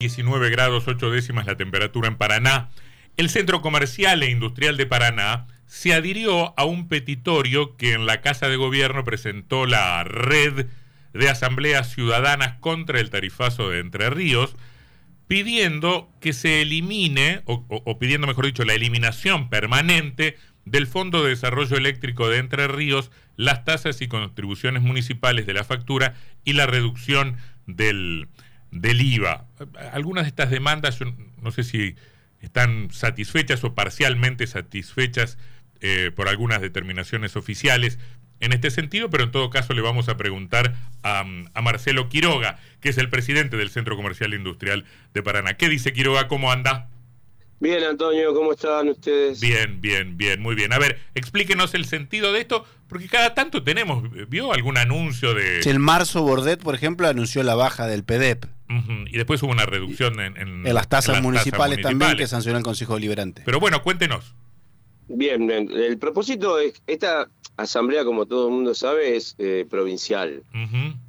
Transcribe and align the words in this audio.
19 0.00 0.48
grados 0.48 0.88
8 0.88 1.10
décimas 1.10 1.44
la 1.44 1.58
temperatura 1.58 2.08
en 2.08 2.16
Paraná. 2.16 2.70
El 3.18 3.28
Centro 3.28 3.60
Comercial 3.60 4.22
e 4.22 4.30
Industrial 4.30 4.78
de 4.78 4.86
Paraná 4.86 5.46
se 5.66 5.92
adhirió 5.92 6.58
a 6.58 6.64
un 6.64 6.88
petitorio 6.88 7.76
que 7.76 7.92
en 7.92 8.06
la 8.06 8.22
Casa 8.22 8.48
de 8.48 8.56
Gobierno 8.56 9.04
presentó 9.04 9.66
la 9.66 10.02
Red 10.04 10.68
de 11.12 11.28
Asambleas 11.28 11.92
Ciudadanas 11.92 12.54
contra 12.60 12.98
el 12.98 13.10
Tarifazo 13.10 13.68
de 13.68 13.80
Entre 13.80 14.08
Ríos, 14.08 14.56
pidiendo 15.28 16.10
que 16.22 16.32
se 16.32 16.62
elimine, 16.62 17.42
o, 17.44 17.66
o 17.68 17.98
pidiendo 17.98 18.26
mejor 18.26 18.46
dicho, 18.46 18.64
la 18.64 18.72
eliminación 18.72 19.50
permanente 19.50 20.38
del 20.64 20.86
Fondo 20.86 21.22
de 21.22 21.28
Desarrollo 21.28 21.76
Eléctrico 21.76 22.30
de 22.30 22.38
Entre 22.38 22.68
Ríos, 22.68 23.10
las 23.36 23.66
tasas 23.66 24.00
y 24.00 24.08
contribuciones 24.08 24.82
municipales 24.82 25.44
de 25.44 25.52
la 25.52 25.64
factura 25.64 26.14
y 26.42 26.54
la 26.54 26.64
reducción 26.64 27.36
del, 27.66 28.28
del 28.70 29.00
IVA. 29.00 29.46
Algunas 29.92 30.24
de 30.24 30.28
estas 30.28 30.50
demandas, 30.50 30.98
no 31.42 31.50
sé 31.50 31.64
si 31.64 31.96
están 32.40 32.90
satisfechas 32.90 33.62
o 33.64 33.74
parcialmente 33.74 34.46
satisfechas 34.46 35.38
eh, 35.80 36.10
por 36.14 36.28
algunas 36.28 36.60
determinaciones 36.60 37.36
oficiales 37.36 37.98
en 38.40 38.52
este 38.52 38.70
sentido, 38.70 39.10
pero 39.10 39.24
en 39.24 39.30
todo 39.30 39.50
caso 39.50 39.74
le 39.74 39.82
vamos 39.82 40.08
a 40.08 40.16
preguntar 40.16 40.74
a, 41.02 41.24
a, 41.52 41.62
Marcelo 41.62 42.08
Quiroga, 42.08 42.58
que 42.80 42.88
es 42.88 42.98
el 42.98 43.10
presidente 43.10 43.58
del 43.58 43.68
Centro 43.68 43.96
Comercial 43.96 44.32
Industrial 44.32 44.84
de 45.12 45.22
Paraná. 45.22 45.54
¿Qué 45.54 45.68
dice 45.68 45.92
Quiroga? 45.92 46.26
¿Cómo 46.26 46.50
anda? 46.50 46.88
Bien, 47.60 47.84
Antonio, 47.84 48.32
¿cómo 48.32 48.52
están 48.52 48.88
ustedes? 48.88 49.38
Bien, 49.38 49.82
bien, 49.82 50.16
bien, 50.16 50.40
muy 50.40 50.54
bien. 50.54 50.72
A 50.72 50.78
ver, 50.78 50.98
explíquenos 51.14 51.74
el 51.74 51.84
sentido 51.84 52.32
de 52.32 52.40
esto, 52.40 52.64
porque 52.88 53.06
cada 53.06 53.34
tanto 53.34 53.62
tenemos, 53.62 54.02
¿vio 54.30 54.54
algún 54.54 54.78
anuncio 54.78 55.34
de...? 55.34 55.60
El 55.60 55.78
marzo 55.78 56.22
Bordet, 56.22 56.62
por 56.62 56.74
ejemplo, 56.74 57.06
anunció 57.06 57.42
la 57.42 57.54
baja 57.54 57.86
del 57.86 58.02
Y 59.06 59.16
después 59.16 59.42
hubo 59.42 59.50
una 59.50 59.66
reducción 59.66 60.20
en, 60.20 60.36
en, 60.36 60.74
las 60.74 60.88
tasas 60.88 61.20
municipales, 61.22 61.80
también 61.82 62.16
que 62.16 62.26
sancionó 62.26 62.58
el 62.58 62.64
Consejo 62.64 62.94
Deliberante. 62.94 63.42
Pero 63.44 63.58
bueno, 63.58 63.82
cuéntenos. 63.82 64.34
Bien, 65.08 65.50
el 65.50 65.98
propósito 65.98 66.58
es, 66.60 66.80
esta 66.86 67.28
asamblea, 67.56 68.04
como 68.04 68.26
todo 68.26 68.46
el 68.46 68.54
mundo 68.54 68.74
sabe, 68.74 69.16
es 69.16 69.34
eh, 69.38 69.66
provincial. 69.68 70.44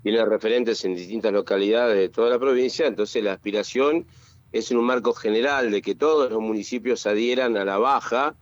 Tiene 0.01 0.25
referentes 0.25 0.83
en 0.85 0.95
distintas 0.95 1.31
localidades 1.31 1.97
de 1.97 2.09
toda 2.09 2.31
la 2.31 2.39
provincia, 2.39 2.87
entonces 2.87 3.23
la 3.23 3.33
aspiración 3.33 4.07
es 4.51 4.71
en 4.71 4.77
un 4.77 4.85
marco 4.85 5.13
general 5.13 5.71
de 5.71 5.81
que 5.81 5.93
todos 5.93 6.31
los 6.31 6.41
municipios 6.41 7.05
adhieran 7.05 7.55
a 7.57 7.63
la 7.63 7.77
baja, 7.77 8.35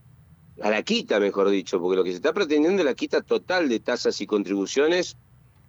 a 0.61 0.70
la 0.70 0.81
quita, 0.83 1.20
mejor 1.20 1.50
dicho, 1.50 1.80
porque 1.80 1.98
lo 1.98 2.04
que 2.04 2.11
se 2.11 2.17
está 2.17 2.33
pretendiendo 2.33 2.81
es 2.81 2.86
la 2.86 2.95
quita 2.95 3.22
total 3.22 3.70
de 3.70 3.80
tasas 3.80 4.20
y 4.22 4.26
contribuciones 4.28 5.17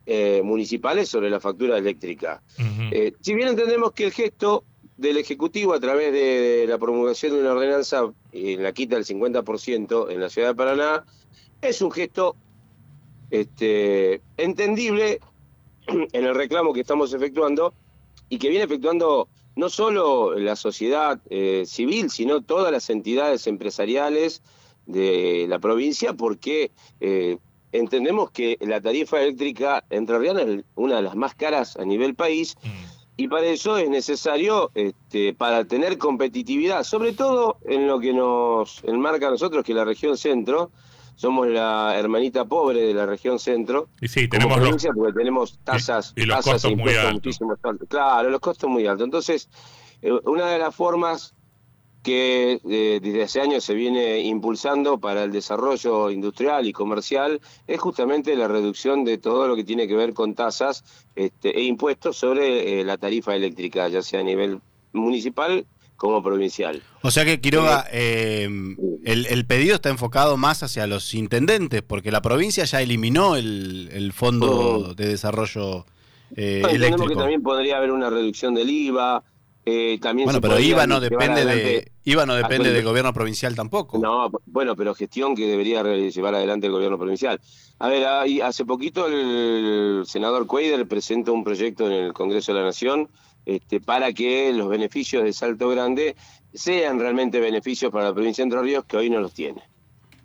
eh, 0.07 0.41
municipales 0.43 1.09
sobre 1.09 1.31
la 1.31 1.41
factura 1.41 1.79
eléctrica. 1.79 2.43
Eh, 2.91 3.13
si 3.21 3.35
bien 3.35 3.49
entendemos 3.49 3.93
que 3.93 4.05
el 4.05 4.13
gesto 4.13 4.65
del 4.97 5.17
Ejecutivo 5.17 5.73
a 5.73 5.81
través 5.81 6.13
de, 6.13 6.67
la 6.69 6.79
promulgación 6.79 7.33
de 7.33 7.41
una 7.41 7.53
ordenanza 7.53 8.13
en 8.33 8.63
la 8.63 8.73
quita 8.73 8.97
del 8.97 9.05
50% 9.05 10.11
en 10.11 10.21
la 10.21 10.29
ciudad 10.29 10.49
de 10.49 10.55
Paraná 10.55 11.05
es 11.63 11.81
un 11.81 11.91
gesto 11.91 12.37
este, 13.31 14.21
entendible 14.37 15.21
en 15.87 16.25
el 16.25 16.35
reclamo 16.35 16.73
que 16.73 16.81
estamos 16.81 17.13
efectuando 17.15 17.73
y 18.29 18.39
que 18.39 18.49
viene 18.49 18.65
efectuando 18.65 19.29
no 19.57 19.69
solo 19.69 20.39
la 20.39 20.57
sociedad 20.57 21.21
eh, 21.29 21.65
civil, 21.67 22.11
sino 22.11 22.41
todas 22.41 22.73
las 22.73 22.89
entidades 22.91 23.47
empresariales 23.47 24.43
de 24.87 25.47
la 25.49 25.59
provincia, 25.59 26.15
porque 26.15 26.71
eh, 27.01 27.39
entendemos 27.73 28.31
que 28.31 28.57
la 28.61 28.81
tarifa 28.81 29.21
eléctrica 29.21 29.85
entrerriana 29.91 30.43
es 30.43 30.65
una 30.75 30.97
de 30.97 31.03
las 31.03 31.17
más 31.17 31.35
caras 31.35 31.77
a 31.77 31.85
nivel 31.85 32.15
país. 32.15 32.57
Mm. 32.63 33.01
Y 33.17 33.29
para 33.29 33.47
eso 33.47 33.77
es 33.77 33.91
necesario, 33.91 34.71
este, 34.75 35.35
para 35.35 35.67
tener 35.67 35.99
competitividad, 35.99 36.85
sobre 36.85 37.13
todo 37.13 37.59
en 37.67 37.87
lo 37.87 38.01
que 38.01 38.15
nos 38.15 38.83
enmarca 38.85 39.29
a 39.29 39.31
nosotros, 39.31 39.63
que 39.63 39.75
la 39.75 39.85
región 39.85 40.17
centro, 40.17 40.71
somos 41.17 41.49
la 41.49 41.99
hermanita 41.99 42.47
pobre 42.47 42.81
de 42.81 42.95
la 42.95 43.05
región 43.05 43.39
centro. 43.39 43.91
Y 44.01 44.09
sí, 44.09 44.27
tenemos 44.27 44.57
provincia 44.57 44.91
porque 44.97 45.13
tenemos 45.13 45.59
tasas, 45.65 46.15
y, 46.17 46.25
los 46.25 46.43
costos 46.43 46.75
muy 46.75 46.95
altos. 46.95 47.39
Claro, 47.89 48.31
los 48.31 48.41
costos 48.41 48.71
muy 48.71 48.87
altos. 48.87 49.05
Entonces, 49.05 49.51
eh, 50.01 50.13
una 50.25 50.47
de 50.47 50.59
las 50.59 50.75
formas 50.75 51.35
que 52.03 52.61
eh, 52.69 53.01
desde 53.03 53.23
hace 53.23 53.41
años 53.41 53.65
se 53.65 53.75
viene 53.75 54.21
impulsando 54.21 54.99
para 54.99 55.25
el 55.25 55.33
desarrollo 55.33 56.11
industrial 56.11 56.67
y 56.67 56.73
comercial 56.73 57.41
es 57.67 57.79
justamente 57.79 58.35
la 58.37 58.49
reducción 58.49 59.05
de 59.05 59.19
todo 59.19 59.47
lo 59.47 59.57
que 59.57 59.65
tiene 59.65 59.87
que 59.87 59.95
ver 59.95 60.15
con 60.15 60.35
tasas 60.35 60.85
este, 61.15 61.57
e 61.59 61.65
impuestos 61.65 62.17
sobre 62.17 62.81
eh, 62.81 62.85
la 62.85 62.97
tarifa 62.97 63.35
eléctrica, 63.35 63.89
ya 63.89 64.03
sea 64.03 64.21
a 64.21 64.25
nivel 64.25 64.61
municipal 64.93 65.67
como 66.01 66.23
provincial. 66.23 66.83
O 67.03 67.11
sea 67.11 67.27
que, 67.27 67.43
Quiroga, 67.43 67.87
eh, 67.93 68.49
el, 69.05 69.45
pedido 69.45 69.75
está 69.75 69.91
enfocado 69.91 70.39
más 70.39 70.63
hacia 70.63 70.87
los 70.87 71.13
intendentes, 71.13 71.83
porque 71.83 72.11
la 72.11 72.23
provincia 72.23 72.65
ya 72.65 72.81
eliminó 72.81 73.37
el, 73.37 74.13
Fondo 74.15 74.51
oh. 74.51 74.95
de 74.95 75.07
Desarrollo 75.07 75.85
eh, 76.37 76.63
eléctrico. 76.71 77.07
que 77.07 77.17
también 77.17 77.43
podría 77.43 77.77
haber 77.77 77.91
una 77.91 78.09
reducción 78.09 78.55
del 78.55 78.71
IVA. 78.71 79.23
Eh, 79.73 79.99
también 80.01 80.27
bueno, 80.27 80.41
pero 80.41 80.59
IVA 80.59 80.85
no 80.89 80.99
depende 80.99 81.45
de 81.45 81.93
IVA 82.03 82.27
no 82.27 82.35
depende 82.35 82.73
del 82.73 82.85
gobierno 82.85 83.13
provincial 83.13 83.55
tampoco. 83.55 83.99
No, 83.99 84.29
bueno, 84.47 84.75
pero 84.75 84.95
gestión 84.95 85.37
que 85.37 85.47
debería 85.47 85.85
llevar 85.85 86.35
adelante 86.35 86.67
el 86.67 86.73
gobierno 86.73 86.99
provincial. 86.99 87.41
A 87.79 87.89
ver, 87.89 88.05
hace 88.43 88.65
poquito 88.65 89.07
el 89.07 90.03
senador 90.07 90.47
Cuader 90.47 90.89
presentó 90.89 91.33
un 91.33 91.45
proyecto 91.45 91.87
en 91.87 91.93
el 91.93 92.13
Congreso 92.13 92.53
de 92.53 92.59
la 92.59 92.65
Nación 92.65 93.09
este, 93.47 93.81
para 93.81 94.13
que 94.13 94.53
los 94.53 94.69
beneficios 94.69 95.23
de 95.23 95.33
Salto 95.33 95.69
Grande 95.69 96.17
sean 96.53 96.99
realmente 96.99 97.39
beneficios 97.39 97.93
para 97.93 98.07
la 98.07 98.13
provincia 98.13 98.43
de 98.43 98.47
Entre 98.47 98.63
Ríos, 98.63 98.85
que 98.87 98.97
hoy 98.97 99.09
no 99.09 99.21
los 99.21 99.33
tiene. 99.33 99.63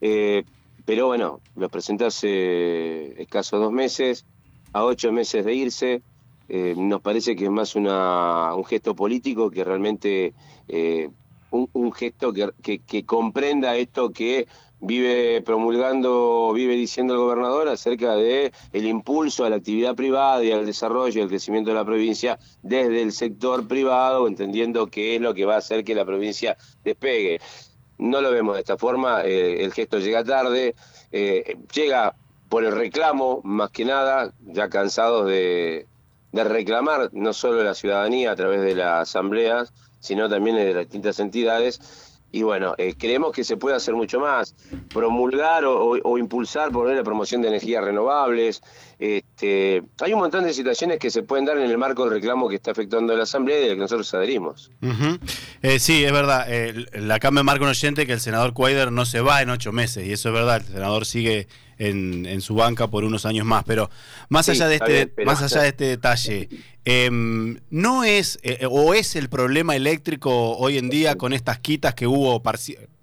Eh, 0.01 0.44
pero 0.85 1.06
bueno, 1.06 1.41
los 1.56 1.69
presentó 1.69 2.07
hace 2.07 3.22
escasos 3.22 3.59
dos 3.59 3.72
meses, 3.72 4.25
a 4.73 4.83
ocho 4.83 5.12
meses 5.12 5.45
de 5.45 5.53
irse. 5.53 6.01
Eh, 6.47 6.75
nos 6.78 7.01
parece 7.01 7.35
que 7.35 7.45
es 7.45 7.51
más 7.51 7.75
un 7.75 8.66
gesto 8.66 8.95
político 8.95 9.50
que 9.50 9.63
realmente 9.63 10.33
eh, 10.67 11.09
un, 11.50 11.91
gesto 11.94 12.33
que, 12.33 13.06
comprenda 13.06 13.75
esto 13.78 14.11
que 14.11 14.47
vive 14.79 15.41
promulgando, 15.41 16.51
vive 16.53 16.75
diciendo 16.75 17.13
el 17.13 17.19
gobernador 17.19 17.69
acerca 17.69 18.16
de 18.16 18.51
el 18.73 18.85
impulso 18.85 19.45
a 19.45 19.50
la 19.50 19.56
actividad 19.56 19.95
privada 19.95 20.44
y 20.44 20.51
al 20.51 20.66
desarrollo 20.66 21.19
y 21.19 21.23
al 21.23 21.29
crecimiento 21.29 21.69
de 21.72 21.78
la 21.78 21.85
provincia 21.85 22.38
desde 22.62 23.01
el 23.01 23.13
sector 23.13 23.67
privado, 23.67 24.27
entendiendo 24.27 24.88
que 24.88 25.16
es 25.16 25.22
lo 25.22 25.33
que 25.33 25.45
va 25.45 25.56
a 25.56 25.59
hacer 25.59 25.83
que 25.83 25.95
la 25.95 26.06
provincia 26.06 26.57
despegue. 26.83 27.39
No 27.97 28.22
lo 28.22 28.31
vemos 28.31 28.56
de 28.56 28.59
esta 28.59 28.77
forma, 28.77 29.23
eh, 29.23 29.63
el 29.63 29.72
gesto 29.72 30.00
llega 30.00 30.23
tarde, 30.23 30.75
llega 31.73 32.16
por 32.50 32.66
el 32.66 32.75
reclamo, 32.75 33.39
más 33.45 33.72
que 33.72 33.85
nada, 33.85 34.33
ya 34.45 34.67
cansados 34.69 35.25
de, 35.27 35.88
de 36.35 36.44
reclamar 36.44 37.09
no 37.13 37.34
solo 37.34 37.63
la 37.63 37.73
ciudadanía 37.73 38.31
a 38.31 38.35
través 38.35 38.62
de 38.62 38.75
las 38.75 39.09
asambleas, 39.09 39.73
sino 40.00 40.29
también 40.29 40.57
de 40.57 40.73
las 40.73 40.84
distintas 40.84 41.19
entidades, 41.19 41.79
y 42.31 42.44
bueno, 42.44 42.75
eh, 42.78 42.96
creemos 42.97 43.31
que 43.31 43.46
se 43.46 43.56
puede 43.56 43.78
hacer 43.78 43.94
mucho 43.94 44.19
más, 44.19 44.56
promulgar 44.94 45.63
o, 45.63 46.18
impulsar 46.18 46.69
por 46.69 46.94
la 46.94 47.01
promoción 47.01 47.41
de 47.41 47.47
energías 47.47 47.81
renovables. 47.81 48.62
Este, 49.00 49.81
hay 50.01 50.12
un 50.12 50.19
montón 50.19 50.44
de 50.44 50.51
situaciones 50.51 51.00
que 51.00 51.09
se 51.09 51.24
pueden 51.24 51.45
dar 51.45 51.57
en 51.57 51.72
el 51.72 51.78
marco 51.78 52.03
del 52.03 52.16
reclamo 52.16 52.50
que 52.50 52.56
está 52.56 52.72
efectuando 52.72 53.16
la 53.16 53.24
Asamblea 53.24 53.59
y 53.59 53.62
del 53.62 53.75
que 53.75 53.81
nosotros 53.81 54.13
adherimos. 54.13 54.69
Eh, 55.62 55.79
sí, 55.79 56.03
es 56.03 56.12
verdad. 56.12 56.45
la 56.91 57.19
Cámara 57.19 57.44
marca 57.44 57.63
un 57.63 57.69
oyente 57.69 58.06
que 58.06 58.12
el 58.12 58.19
senador 58.19 58.53
Cuader 58.53 58.91
no 58.91 59.06
se 59.06 59.22
va 59.22 59.41
en 59.41 59.50
ocho 59.50 59.72
meses, 59.72 60.06
y 60.06 60.12
eso 60.12 60.28
es 60.28 60.35
verdad. 60.35 60.57
El 60.57 60.74
senador 60.74 61.06
sigue 61.06 61.47
en, 61.78 62.41
su 62.41 62.56
banca 62.56 62.88
por 62.88 63.03
unos 63.03 63.25
años 63.25 63.46
más. 63.46 63.63
Pero 63.63 63.90
más 64.30 64.50
allá 64.50 64.68
de 64.68 64.75
este, 64.75 65.25
más 65.25 65.41
allá 65.41 65.62
de 65.62 65.68
este 65.69 65.86
detalle, 65.86 66.50
em, 66.86 67.59
no 67.69 68.03
es 68.03 68.40
eh, 68.44 68.66
o 68.69 68.94
es 68.94 69.16
el 69.16 69.30
problema 69.30 69.75
eléctrico 69.75 70.57
hoy 70.57 70.77
en 70.77 70.89
día 70.89 71.16
con 71.16 71.33
estas 71.33 71.60
quitas 71.60 71.95
que 71.95 72.07
hubo 72.07 72.42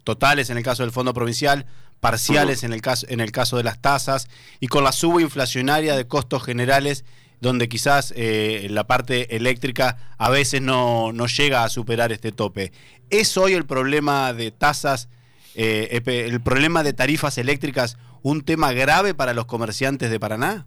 totales 0.04 0.50
en 0.50 0.56
el 0.56 0.62
caso 0.62 0.82
del 0.82 0.92
Fondo 0.92 1.14
Provincial, 1.14 1.66
parciales 2.00 2.64
en 2.64 2.72
el 2.72 2.82
caso 2.82 3.06
en 3.08 3.20
el 3.20 3.30
caso 3.32 3.56
de 3.56 3.64
las 3.64 3.80
tasas 3.80 4.28
y 4.60 4.68
con 4.68 4.84
la 4.84 4.92
suba 4.92 5.22
inflacionaria 5.22 5.96
de 5.96 6.06
costos 6.06 6.42
generales 6.42 7.04
donde 7.42 7.68
quizás 7.68 8.14
eh, 8.16 8.68
la 8.70 8.86
parte 8.86 9.34
eléctrica 9.34 10.14
a 10.16 10.30
veces 10.30 10.62
no, 10.62 11.12
no, 11.12 11.26
llega 11.26 11.64
a 11.64 11.68
superar 11.68 12.12
este 12.12 12.30
tope. 12.30 12.70
¿Es 13.10 13.36
hoy 13.36 13.54
el 13.54 13.66
problema 13.66 14.32
de 14.32 14.52
tasas, 14.52 15.08
eh, 15.56 16.00
el 16.06 16.40
problema 16.40 16.84
de 16.84 16.92
tarifas 16.92 17.38
eléctricas 17.38 17.98
un 18.22 18.42
tema 18.42 18.72
grave 18.72 19.14
para 19.14 19.34
los 19.34 19.46
comerciantes 19.46 20.10
de 20.10 20.20
Paraná? 20.20 20.66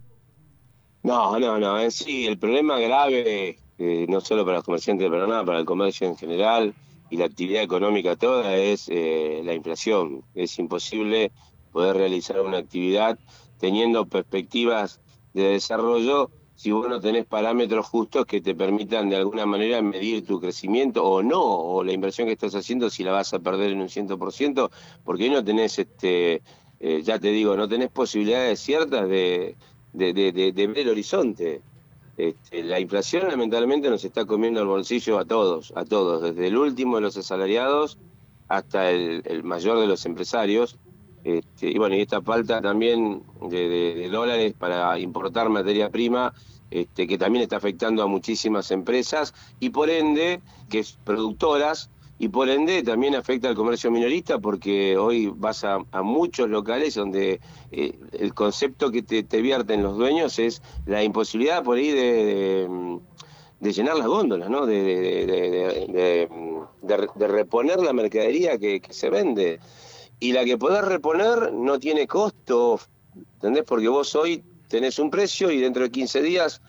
No, 1.02 1.38
no, 1.38 1.58
no. 1.58 1.78
En 1.78 1.90
sí, 1.90 2.26
el 2.26 2.38
problema 2.38 2.78
grave, 2.78 3.58
eh, 3.78 4.06
no 4.08 4.20
solo 4.20 4.44
para 4.44 4.58
los 4.58 4.64
comerciantes 4.64 5.04
de 5.04 5.10
Paraná, 5.10 5.44
para 5.44 5.58
el 5.58 5.64
comercio 5.64 6.06
en 6.06 6.16
general 6.16 6.74
y 7.10 7.16
la 7.16 7.26
actividad 7.26 7.62
económica 7.62 8.16
toda, 8.16 8.56
es 8.56 8.88
eh, 8.88 9.40
la 9.44 9.54
inflación. 9.54 10.22
Es 10.34 10.58
imposible 10.58 11.30
poder 11.72 11.96
realizar 11.96 12.40
una 12.40 12.58
actividad 12.58 13.18
teniendo 13.58 14.06
perspectivas 14.06 15.00
de 15.32 15.44
desarrollo 15.50 16.30
si 16.56 16.72
vos 16.72 16.88
no 16.88 17.00
tenés 17.00 17.26
parámetros 17.26 17.86
justos 17.86 18.24
que 18.24 18.40
te 18.40 18.54
permitan 18.54 19.10
de 19.10 19.16
alguna 19.16 19.44
manera 19.44 19.82
medir 19.82 20.24
tu 20.24 20.40
crecimiento 20.40 21.04
o 21.04 21.22
no, 21.22 21.42
o 21.42 21.84
la 21.84 21.92
inversión 21.92 22.26
que 22.26 22.32
estás 22.32 22.54
haciendo 22.54 22.88
si 22.88 23.04
la 23.04 23.12
vas 23.12 23.34
a 23.34 23.38
perder 23.38 23.72
en 23.72 23.82
un 23.82 23.88
100%, 23.88 24.70
porque 25.04 25.28
no 25.28 25.44
tenés, 25.44 25.78
este, 25.78 26.42
eh, 26.80 27.02
ya 27.02 27.18
te 27.18 27.28
digo, 27.28 27.56
no 27.56 27.68
tenés 27.68 27.90
posibilidades 27.90 28.60
ciertas 28.60 29.08
de, 29.08 29.56
de, 29.92 30.52
ver 30.54 30.78
el 30.78 30.88
horizonte. 30.90 31.62
Este, 32.16 32.62
la 32.62 32.80
inflación 32.80 33.28
lamentablemente 33.28 33.90
nos 33.90 34.04
está 34.04 34.24
comiendo 34.24 34.60
el 34.60 34.66
bolsillo 34.66 35.18
a 35.18 35.24
todos, 35.24 35.72
a 35.76 35.84
todos, 35.84 36.22
desde 36.22 36.46
el 36.48 36.56
último 36.56 36.96
de 36.96 37.02
los 37.02 37.16
asalariados 37.16 37.98
hasta 38.48 38.90
el, 38.90 39.42
mayor 39.44 39.78
de 39.80 39.86
los 39.86 40.04
empresarios. 40.06 40.78
Este, 41.24 41.70
y 41.70 41.78
bueno, 41.78 41.96
y 41.96 42.00
esta 42.00 42.22
falta 42.22 42.62
también 42.62 43.22
de, 43.48 44.08
dólares 44.10 44.54
para 44.56 44.98
importar 44.98 45.48
materia 45.48 45.90
prima, 45.90 46.32
este, 46.70 47.06
que 47.06 47.18
también 47.18 47.42
está 47.42 47.56
afectando 47.56 48.02
a 48.02 48.06
muchísimas 48.06 48.70
empresas 48.70 49.34
y 49.60 49.70
por 49.70 49.90
ende, 49.90 50.40
que 50.68 50.80
es 50.80 50.98
productoras, 51.04 51.90
y 52.18 52.28
por 52.28 52.48
ende 52.48 52.82
también 52.82 53.14
afecta 53.14 53.48
al 53.48 53.54
comercio 53.54 53.90
minorista 53.90 54.38
porque 54.38 54.96
hoy 54.96 55.30
vas 55.34 55.64
a, 55.64 55.80
muchos 56.02 56.48
locales 56.48 56.94
donde 56.94 57.40
eh, 57.70 57.98
el 58.12 58.32
concepto 58.32 58.90
que 58.90 59.02
te, 59.02 59.22
te, 59.22 59.42
vierten 59.42 59.82
los 59.82 59.98
dueños 59.98 60.38
es 60.38 60.62
la 60.86 61.02
imposibilidad 61.02 61.62
por 61.62 61.76
ahí 61.76 61.90
de, 61.90 62.66
llenar 63.60 63.96
las 63.96 64.06
góndolas, 64.06 64.48
¿no? 64.48 64.64
de, 64.64 66.28
reponer 67.18 67.80
la 67.80 67.92
mercadería 67.92 68.56
que, 68.58 68.80
se 68.88 69.10
vende. 69.10 69.60
Y 70.18 70.32
la 70.32 70.46
que 70.46 70.56
podés 70.56 70.82
reponer 70.82 71.52
no 71.52 71.78
tiene 71.78 72.06
costo, 72.06 72.80
¿entendés? 73.34 73.64
Porque 73.64 73.88
vos 73.88 74.14
hoy 74.14 74.42
tenés 74.68 74.98
un 74.98 75.10
precio 75.10 75.50
y 75.50 75.60
dentro 75.60 75.82
de 75.82 75.90
15 75.90 76.22
días 76.22 76.62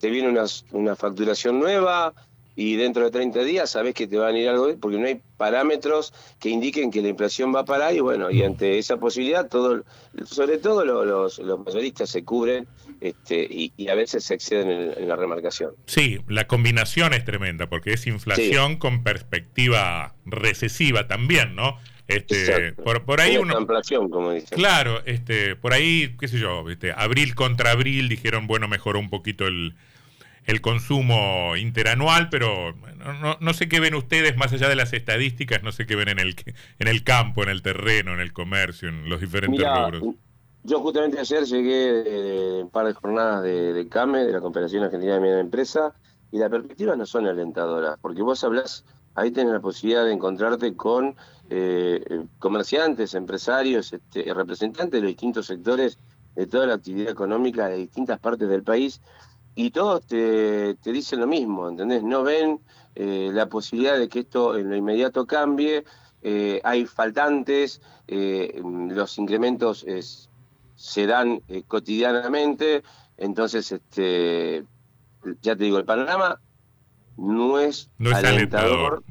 te 0.00 0.08
viene 0.08 0.34
una 0.72 0.96
facturación 0.96 1.58
nueva, 1.58 2.14
y 2.56 2.76
dentro 2.76 3.04
de 3.04 3.10
30 3.10 3.42
días 3.42 3.70
sabes 3.70 3.94
que 3.94 4.06
te 4.06 4.16
van 4.16 4.34
a 4.34 4.38
ir 4.38 4.48
algo, 4.48 4.76
porque 4.80 4.98
no 4.98 5.06
hay 5.06 5.20
parámetros 5.36 6.12
que 6.38 6.50
indiquen 6.50 6.90
que 6.90 7.02
la 7.02 7.08
inflación 7.08 7.54
va 7.54 7.60
a 7.60 7.64
parar 7.64 7.94
y 7.94 8.00
bueno, 8.00 8.30
y 8.30 8.42
ante 8.42 8.78
esa 8.78 8.96
posibilidad, 8.96 9.48
todo, 9.48 9.84
sobre 10.24 10.58
todo 10.58 10.84
los, 10.84 11.38
los, 11.38 11.64
mayoristas 11.64 12.10
se 12.10 12.24
cubren 12.24 12.66
este, 13.00 13.46
y, 13.50 13.72
a 13.88 13.94
veces 13.94 14.24
se 14.24 14.34
exceden 14.34 14.92
en, 14.96 15.08
la 15.08 15.16
remarcación. 15.16 15.72
Sí, 15.86 16.18
la 16.28 16.46
combinación 16.46 17.12
es 17.12 17.24
tremenda, 17.24 17.68
porque 17.68 17.92
es 17.92 18.06
inflación 18.06 18.76
con 18.76 19.02
perspectiva 19.02 20.14
recesiva 20.24 21.08
también, 21.08 21.54
¿no? 21.54 21.76
Este, 22.06 22.72
por, 22.74 23.04
por 23.04 23.20
ahí 23.20 23.38
una 23.38 23.58
inflación, 23.58 24.10
como 24.10 24.32
dice. 24.32 24.54
Claro, 24.54 25.02
este, 25.06 25.56
por 25.56 25.72
ahí, 25.72 26.14
qué 26.20 26.28
sé 26.28 26.38
yo, 26.38 26.68
este, 26.68 26.92
abril 26.92 27.34
contra 27.34 27.70
abril 27.70 28.08
dijeron, 28.08 28.46
bueno, 28.46 28.68
mejoró 28.68 28.98
un 28.98 29.08
poquito 29.08 29.46
el 29.46 29.74
el 30.46 30.60
consumo 30.60 31.56
interanual, 31.56 32.28
pero 32.30 32.74
no, 33.20 33.36
no, 33.40 33.54
sé 33.54 33.68
qué 33.68 33.80
ven 33.80 33.94
ustedes 33.94 34.36
más 34.36 34.52
allá 34.52 34.68
de 34.68 34.76
las 34.76 34.92
estadísticas, 34.92 35.62
no 35.62 35.72
sé 35.72 35.86
qué 35.86 35.96
ven 35.96 36.08
en 36.08 36.18
el, 36.18 36.36
en 36.78 36.88
el 36.88 37.02
campo, 37.02 37.42
en 37.42 37.48
el 37.48 37.62
terreno, 37.62 38.12
en 38.12 38.20
el 38.20 38.32
comercio, 38.32 38.88
en 38.88 39.08
los 39.08 39.20
diferentes 39.20 39.60
rubros. 39.60 40.16
Yo 40.66 40.80
justamente 40.80 41.20
ayer 41.20 41.44
llegué 41.44 41.92
de, 42.02 42.62
un 42.62 42.70
par 42.70 42.86
de 42.86 42.94
jornadas 42.94 43.42
de, 43.42 43.86
CAME, 43.90 44.24
de 44.24 44.32
la 44.32 44.40
Confederación 44.40 44.82
Argentina 44.82 45.14
de 45.14 45.20
Media 45.20 45.40
Empresa, 45.40 45.94
y 46.32 46.38
las 46.38 46.50
perspectivas 46.50 46.96
no 46.96 47.04
son 47.04 47.26
alentadoras, 47.26 47.98
porque 48.00 48.22
vos 48.22 48.42
hablas, 48.44 48.84
ahí 49.14 49.30
tenés 49.30 49.52
la 49.52 49.60
posibilidad 49.60 50.04
de 50.04 50.12
encontrarte 50.12 50.74
con 50.74 51.16
eh, 51.50 52.24
comerciantes, 52.38 53.14
empresarios, 53.14 53.92
este, 53.92 54.32
representantes 54.32 54.92
de 54.92 55.00
los 55.00 55.08
distintos 55.08 55.46
sectores 55.46 55.98
de 56.34 56.46
toda 56.46 56.66
la 56.66 56.74
actividad 56.74 57.10
económica 57.10 57.68
de 57.68 57.76
distintas 57.76 58.18
partes 58.18 58.48
del 58.48 58.62
país, 58.62 59.00
y 59.54 59.70
todos 59.70 60.06
te, 60.06 60.76
dicen 60.84 61.20
lo 61.20 61.26
mismo, 61.26 61.68
¿entendés? 61.68 62.02
No 62.02 62.22
ven 62.22 62.60
eh, 62.94 63.30
la 63.32 63.48
posibilidad 63.48 63.98
de 63.98 64.08
que 64.08 64.20
esto 64.20 64.56
en 64.56 64.68
lo 64.70 64.76
inmediato 64.76 65.26
cambie, 65.26 65.84
eh, 66.22 66.60
hay 66.64 66.86
faltantes, 66.86 67.80
eh, 68.08 68.60
los 68.62 69.18
incrementos 69.18 69.86
se 70.76 71.06
dan 71.06 71.40
cotidianamente, 71.68 72.82
entonces, 73.16 73.70
este, 73.70 74.64
ya 75.40 75.54
te 75.54 75.64
digo, 75.64 75.78
el 75.78 75.84
panorama 75.84 76.40
no 77.16 77.60
es, 77.60 77.90
alentador, 78.00 79.04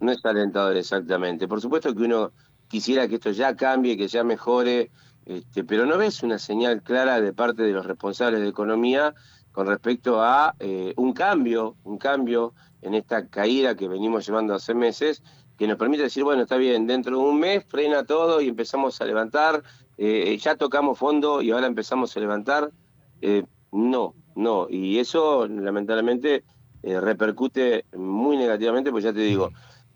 no 0.00 0.12
es 0.12 0.24
alentador 0.24 0.76
exactamente. 0.76 1.46
Por 1.46 1.60
supuesto 1.60 1.94
que 1.94 2.04
uno 2.04 2.32
quisiera 2.68 3.08
que 3.08 3.16
esto 3.16 3.30
ya 3.30 3.54
cambie, 3.54 3.98
que 3.98 4.08
ya 4.08 4.24
mejore, 4.24 4.90
este, 5.26 5.64
pero 5.64 5.84
no 5.84 5.98
ves 5.98 6.22
una 6.22 6.38
señal 6.38 6.82
clara 6.82 7.20
de 7.20 7.32
parte 7.32 7.62
de 7.62 7.72
los 7.72 7.84
responsables 7.84 8.40
de 8.40 8.48
economía 8.48 9.14
con 9.52 9.66
respecto 9.66 10.22
a 10.22 10.54
eh, 10.58 10.94
un 10.96 11.12
cambio, 11.12 11.76
un 11.84 11.98
cambio 11.98 12.54
en 12.80 12.94
esta 12.94 13.28
caída 13.28 13.76
que 13.76 13.86
venimos 13.86 14.26
llevando 14.26 14.54
hace 14.54 14.74
meses, 14.74 15.22
que 15.56 15.66
nos 15.66 15.76
permite 15.76 16.04
decir, 16.04 16.24
bueno, 16.24 16.42
está 16.42 16.56
bien, 16.56 16.86
dentro 16.86 17.18
de 17.18 17.22
un 17.22 17.38
mes 17.38 17.64
frena 17.68 18.04
todo 18.04 18.40
y 18.40 18.48
empezamos 18.48 19.00
a 19.00 19.04
levantar, 19.04 19.62
eh, 19.98 20.36
ya 20.38 20.56
tocamos 20.56 20.98
fondo 20.98 21.42
y 21.42 21.50
ahora 21.50 21.66
empezamos 21.66 22.16
a 22.16 22.20
levantar. 22.20 22.72
Eh, 23.20 23.44
no, 23.70 24.14
no, 24.34 24.66
y 24.68 24.98
eso 24.98 25.46
lamentablemente 25.46 26.44
repercute 26.82 27.84
muy 27.96 28.36
negativamente, 28.36 28.90
pues 28.90 29.04
ya 29.04 29.12
te 29.12 29.20
digo, 29.20 29.52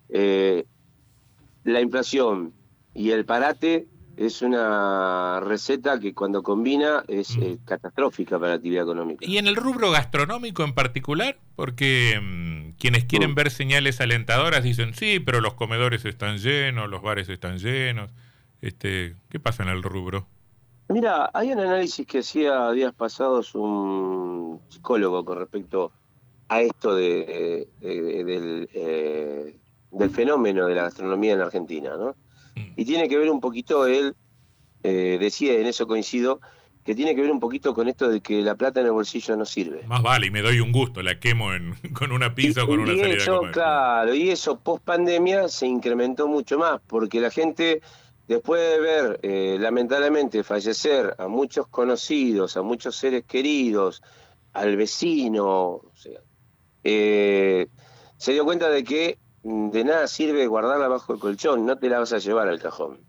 la 0.07 1.81
inflación 1.81 2.53
y 2.93 3.11
el 3.11 3.25
parate 3.25 3.87
es 4.17 4.41
una 4.41 5.39
receta 5.39 5.99
que 5.99 6.13
cuando 6.13 6.41
combina 6.41 7.03
es 7.07 7.37
mm. 7.37 7.43
eh, 7.43 7.57
catastrófica 7.63 8.39
para 8.39 8.49
la 8.49 8.55
actividad 8.55 8.83
económica. 8.83 9.25
¿Y 9.25 9.37
en 9.37 9.47
el 9.47 9.55
rubro 9.55 9.91
gastronómico 9.91 10.63
en 10.63 10.73
particular? 10.73 11.37
Porque 11.55 12.19
mm, 12.19 12.77
quienes 12.79 13.05
quieren 13.05 13.31
mm. 13.31 13.35
ver 13.35 13.51
señales 13.51 14.01
alentadoras 14.01 14.63
dicen, 14.63 14.95
sí, 14.95 15.19
pero 15.19 15.39
los 15.39 15.53
comedores 15.53 16.03
están 16.03 16.39
llenos, 16.39 16.89
los 16.89 17.03
bares 17.03 17.29
están 17.29 17.59
llenos. 17.59 18.11
Este, 18.61 19.15
¿Qué 19.29 19.39
pasa 19.39 19.61
en 19.61 19.69
el 19.69 19.83
rubro? 19.83 20.25
Mira, 20.89 21.29
hay 21.33 21.51
un 21.51 21.59
análisis 21.59 22.07
que 22.07 22.19
hacía 22.19 22.71
días 22.71 22.93
pasados 22.93 23.53
un 23.53 24.61
psicólogo 24.69 25.23
con 25.25 25.37
respecto 25.37 25.91
a 26.49 26.61
esto 26.61 26.95
de, 26.95 27.67
del, 27.81 28.69
eh, 28.73 29.59
del 29.91 30.09
fenómeno 30.09 30.65
de 30.65 30.75
la 30.75 30.83
gastronomía 30.83 31.33
en 31.33 31.41
Argentina, 31.41 31.97
¿no? 31.97 32.15
Y 32.77 32.85
tiene 32.85 33.09
que 33.09 33.17
ver 33.17 33.29
un 33.29 33.41
poquito, 33.41 33.87
él 33.87 34.15
eh, 34.83 35.17
decía, 35.19 35.59
en 35.59 35.65
eso 35.65 35.87
coincido, 35.87 36.39
que 36.85 36.95
tiene 36.95 37.15
que 37.15 37.21
ver 37.21 37.31
un 37.31 37.41
poquito 37.41 37.73
con 37.73 37.89
esto 37.89 38.07
de 38.07 38.21
que 38.21 38.41
la 38.41 38.55
plata 38.55 38.79
en 38.79 38.85
el 38.85 38.93
bolsillo 38.93 39.35
no 39.35 39.45
sirve. 39.45 39.83
Más 39.87 40.01
vale, 40.01 40.27
y 40.27 40.31
me 40.31 40.41
doy 40.41 40.61
un 40.61 40.71
gusto, 40.71 41.01
la 41.01 41.19
quemo 41.19 41.49
con 41.93 42.13
una 42.13 42.33
pizza 42.33 42.63
o 42.63 42.67
con 42.67 42.79
una 42.79 42.95
salida 42.95 43.17
eso, 43.17 43.41
Claro, 43.51 44.15
y 44.15 44.29
eso 44.29 44.59
post 44.59 44.85
pandemia 44.85 45.49
se 45.49 45.67
incrementó 45.67 46.29
mucho 46.29 46.57
más, 46.57 46.79
porque 46.87 47.19
la 47.19 47.29
gente, 47.29 47.81
después 48.27 48.61
de 48.61 48.79
ver 48.79 49.19
eh, 49.21 49.57
lamentablemente 49.59 50.45
fallecer 50.45 51.13
a 51.17 51.27
muchos 51.27 51.67
conocidos, 51.67 52.55
a 52.55 52.61
muchos 52.61 52.95
seres 52.95 53.25
queridos, 53.25 54.01
al 54.53 54.77
vecino, 54.77 55.81
eh, 56.85 57.67
se 58.15 58.31
dio 58.31 58.45
cuenta 58.45 58.69
de 58.69 58.83
que 58.85 59.17
de 59.43 59.83
nada 59.83 60.07
sirve 60.07 60.47
guardarla 60.47 60.87
bajo 60.87 61.13
el 61.13 61.19
colchón, 61.19 61.65
no 61.65 61.77
te 61.77 61.89
la 61.89 61.99
vas 61.99 62.13
a 62.13 62.17
llevar 62.17 62.47
al 62.47 62.59
cajón. 62.59 62.99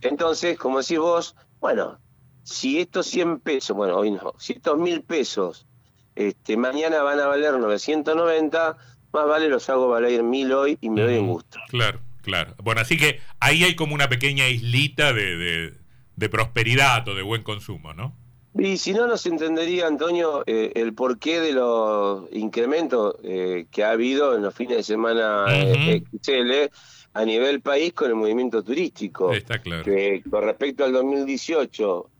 Entonces, 0.00 0.58
como 0.58 0.80
decís 0.80 0.98
vos, 0.98 1.36
bueno, 1.60 1.98
si 2.42 2.80
estos 2.80 3.06
100 3.06 3.40
pesos, 3.40 3.76
bueno, 3.76 3.96
hoy 3.96 4.10
no, 4.10 4.34
si 4.38 4.54
estos 4.54 4.78
1000 4.78 5.02
pesos 5.02 5.66
este, 6.14 6.56
mañana 6.56 7.02
van 7.02 7.20
a 7.20 7.26
valer 7.26 7.52
990, 7.54 8.76
más 9.12 9.26
vale 9.26 9.48
los 9.48 9.68
hago 9.70 9.88
valer 9.88 10.22
1000 10.22 10.52
hoy 10.52 10.78
y 10.80 10.90
me 10.90 11.02
doy 11.02 11.18
un 11.18 11.28
gusto. 11.28 11.58
Claro, 11.68 12.00
claro. 12.22 12.54
Bueno, 12.62 12.80
así 12.80 12.96
que 12.96 13.20
ahí 13.40 13.64
hay 13.64 13.76
como 13.76 13.94
una 13.94 14.08
pequeña 14.08 14.48
islita 14.48 15.12
de, 15.12 15.74
de 16.16 16.28
prosperidad 16.28 17.06
o 17.08 17.14
de 17.14 17.22
buen 17.22 17.42
consumo, 17.42 17.94
¿no? 17.94 18.16
Y 18.58 18.76
si 18.76 18.92
no, 18.92 19.06
nos 19.06 19.24
entendería, 19.26 19.86
Antonio, 19.86 20.44
eh, 20.46 20.72
el 20.74 20.92
porqué 20.92 21.40
de 21.40 21.52
los 21.52 22.24
incrementos 22.32 23.16
eh, 23.22 23.66
que 23.70 23.82
ha 23.82 23.92
habido 23.92 24.36
en 24.36 24.42
los 24.42 24.54
fines 24.54 24.76
de 24.78 24.82
semana 24.82 25.46
uh 25.46 26.68
a 27.14 27.26
nivel 27.26 27.60
país 27.60 27.92
con 27.92 28.08
el 28.08 28.14
movimiento 28.14 28.62
turístico. 28.62 29.34
Está 29.34 29.58
claro. 29.58 29.84
Que 29.84 30.22
con 30.30 30.44
respecto 30.44 30.82
al 30.82 30.92
2018, 30.94 32.10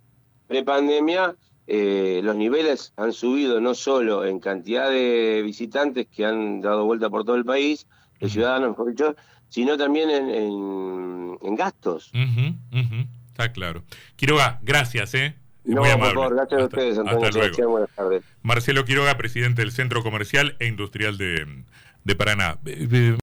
prepandemia, 0.47 1.35
eh, 1.67 2.21
los 2.23 2.37
niveles 2.37 2.93
han 2.97 3.13
subido 3.15 3.59
no 3.59 3.75
solo 3.75 4.27
en 4.27 4.39
cantidad 4.39 4.91
de 4.91 5.41
visitantes 5.43 6.09
que 6.09 6.27
han 6.27 6.61
dado 6.61 6.85
vuelta 6.85 7.09
por 7.09 7.25
todo 7.25 7.37
el 7.37 7.45
país, 7.47 7.87
de 8.21 8.29
ciudadanos, 8.29 8.71
mejor 8.71 8.91
dicho, 8.91 9.17
sino 9.49 9.79
también 9.79 10.11
en, 10.11 11.39
en, 11.41 11.55
gastos. 11.55 12.11
Está 13.29 13.51
claro. 13.53 13.85
Quiroga, 14.17 14.61
gracias, 14.63 15.15
¿eh? 15.15 15.37
No, 15.65 15.83
por 15.83 15.99
favor, 15.99 16.35
gracias 16.35 16.61
a 16.61 16.65
ustedes, 16.65 16.99
Antonio. 16.99 17.69
Buenas 17.69 17.91
tardes. 17.91 18.23
Marcelo 18.43 18.85
Quiroga, 18.85 19.17
presidente 19.17 19.63
del 19.63 19.71
Centro 19.71 20.03
Comercial 20.03 20.57
e 20.59 20.67
Industrial 20.67 21.17
de, 21.17 21.47
de 22.05 22.17
Paraná. 22.17 22.59